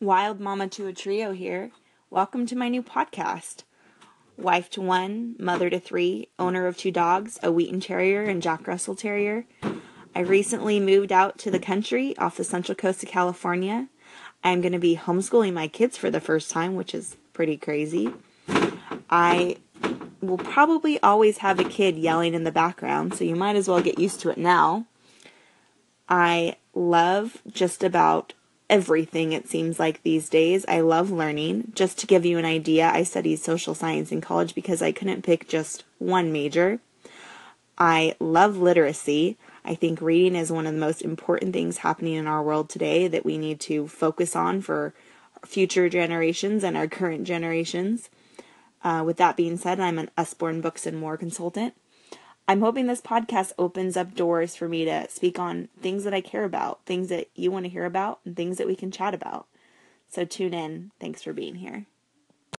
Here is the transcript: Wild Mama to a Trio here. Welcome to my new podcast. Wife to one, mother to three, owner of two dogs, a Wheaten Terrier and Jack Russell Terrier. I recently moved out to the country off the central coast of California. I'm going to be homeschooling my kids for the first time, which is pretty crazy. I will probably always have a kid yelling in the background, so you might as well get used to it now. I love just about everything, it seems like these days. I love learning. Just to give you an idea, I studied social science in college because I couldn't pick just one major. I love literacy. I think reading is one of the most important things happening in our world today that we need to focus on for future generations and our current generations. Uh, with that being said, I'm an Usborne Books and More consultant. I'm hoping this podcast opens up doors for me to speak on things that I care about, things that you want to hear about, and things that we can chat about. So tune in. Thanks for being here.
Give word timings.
Wild 0.00 0.40
Mama 0.40 0.66
to 0.68 0.88
a 0.88 0.92
Trio 0.92 1.32
here. 1.32 1.70
Welcome 2.10 2.46
to 2.46 2.56
my 2.56 2.68
new 2.68 2.82
podcast. 2.82 3.62
Wife 4.36 4.68
to 4.70 4.82
one, 4.82 5.36
mother 5.38 5.70
to 5.70 5.78
three, 5.78 6.28
owner 6.36 6.66
of 6.66 6.76
two 6.76 6.90
dogs, 6.90 7.38
a 7.44 7.52
Wheaten 7.52 7.80
Terrier 7.80 8.24
and 8.24 8.42
Jack 8.42 8.66
Russell 8.66 8.96
Terrier. 8.96 9.46
I 10.14 10.20
recently 10.20 10.80
moved 10.80 11.12
out 11.12 11.38
to 11.38 11.50
the 11.50 11.60
country 11.60 12.16
off 12.18 12.36
the 12.36 12.44
central 12.44 12.74
coast 12.74 13.04
of 13.04 13.08
California. 13.08 13.88
I'm 14.42 14.60
going 14.60 14.72
to 14.72 14.80
be 14.80 14.96
homeschooling 14.96 15.52
my 15.52 15.68
kids 15.68 15.96
for 15.96 16.10
the 16.10 16.20
first 16.20 16.50
time, 16.50 16.74
which 16.74 16.92
is 16.92 17.16
pretty 17.32 17.56
crazy. 17.56 18.12
I 19.08 19.58
will 20.20 20.38
probably 20.38 21.00
always 21.02 21.38
have 21.38 21.60
a 21.60 21.64
kid 21.64 21.96
yelling 21.96 22.34
in 22.34 22.42
the 22.42 22.52
background, 22.52 23.14
so 23.14 23.24
you 23.24 23.36
might 23.36 23.56
as 23.56 23.68
well 23.68 23.80
get 23.80 24.00
used 24.00 24.20
to 24.20 24.30
it 24.30 24.38
now. 24.38 24.86
I 26.08 26.56
love 26.74 27.40
just 27.46 27.84
about 27.84 28.34
everything, 28.68 29.32
it 29.32 29.48
seems 29.48 29.78
like 29.78 30.02
these 30.02 30.28
days. 30.28 30.64
I 30.66 30.80
love 30.80 31.10
learning. 31.10 31.72
Just 31.74 31.98
to 31.98 32.06
give 32.06 32.24
you 32.24 32.38
an 32.38 32.44
idea, 32.44 32.90
I 32.92 33.02
studied 33.02 33.36
social 33.36 33.74
science 33.74 34.10
in 34.10 34.20
college 34.20 34.54
because 34.54 34.82
I 34.82 34.92
couldn't 34.92 35.22
pick 35.22 35.48
just 35.48 35.84
one 35.98 36.32
major. 36.32 36.80
I 37.76 38.14
love 38.20 38.56
literacy. 38.56 39.36
I 39.64 39.74
think 39.74 40.00
reading 40.00 40.36
is 40.36 40.52
one 40.52 40.66
of 40.66 40.74
the 40.74 40.80
most 40.80 41.02
important 41.02 41.52
things 41.52 41.78
happening 41.78 42.14
in 42.14 42.26
our 42.26 42.42
world 42.42 42.68
today 42.68 43.08
that 43.08 43.24
we 43.24 43.38
need 43.38 43.60
to 43.60 43.88
focus 43.88 44.36
on 44.36 44.60
for 44.60 44.94
future 45.44 45.88
generations 45.88 46.62
and 46.62 46.76
our 46.76 46.86
current 46.86 47.24
generations. 47.24 48.10
Uh, 48.82 49.02
with 49.04 49.16
that 49.16 49.36
being 49.36 49.56
said, 49.56 49.80
I'm 49.80 49.98
an 49.98 50.10
Usborne 50.16 50.60
Books 50.60 50.86
and 50.86 50.98
More 50.98 51.16
consultant. 51.16 51.74
I'm 52.46 52.60
hoping 52.60 52.86
this 52.86 53.00
podcast 53.00 53.52
opens 53.58 53.96
up 53.96 54.14
doors 54.14 54.54
for 54.54 54.68
me 54.68 54.84
to 54.84 55.08
speak 55.08 55.38
on 55.38 55.68
things 55.80 56.04
that 56.04 56.12
I 56.12 56.20
care 56.20 56.44
about, 56.44 56.84
things 56.84 57.08
that 57.08 57.28
you 57.34 57.50
want 57.50 57.64
to 57.64 57.70
hear 57.70 57.86
about, 57.86 58.20
and 58.24 58.36
things 58.36 58.58
that 58.58 58.66
we 58.66 58.76
can 58.76 58.90
chat 58.90 59.14
about. 59.14 59.46
So 60.08 60.24
tune 60.24 60.52
in. 60.52 60.90
Thanks 61.00 61.22
for 61.22 61.32
being 61.32 61.56
here. 61.56 61.86